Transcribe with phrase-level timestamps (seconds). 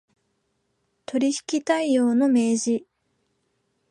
[1.05, 2.85] 取引態様の明示